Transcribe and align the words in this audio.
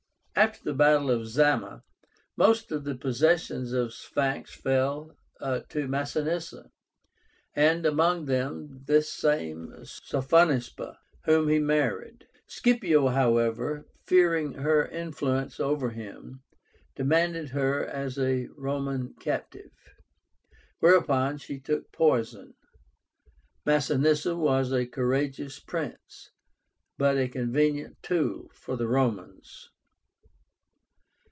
After 0.33 0.63
the 0.63 0.73
battle 0.73 1.11
of 1.11 1.27
Zama, 1.27 1.83
most 2.35 2.71
of 2.71 2.83
the 2.83 2.95
possessions 2.95 3.73
of 3.73 3.93
Syphax 3.93 4.55
fell 4.55 5.15
to 5.39 5.87
Masinissa, 5.87 6.71
and 7.53 7.85
among 7.85 8.25
them 8.25 8.81
this 8.87 9.13
same 9.13 9.67
Sophonisba, 9.83 10.97
whom 11.25 11.47
he 11.47 11.59
married. 11.59 12.27
Scipio, 12.47 13.09
however, 13.09 13.85
fearing 14.05 14.53
her 14.53 14.87
influence 14.87 15.59
over 15.59 15.91
him, 15.91 16.41
demanded 16.95 17.49
her 17.49 17.85
as 17.85 18.17
a 18.17 18.47
Roman 18.57 19.13
captive, 19.19 19.93
whereupon 20.79 21.37
she 21.37 21.59
took 21.59 21.91
poison. 21.91 22.55
Masinissa 23.63 24.35
was 24.35 24.71
a 24.71 24.87
courageous 24.87 25.59
prince, 25.59 26.31
but 26.97 27.15
a 27.17 27.27
convenient 27.27 28.01
tool 28.01 28.49
for 28.55 28.75
the 28.75 28.87
Romans. 28.87 29.67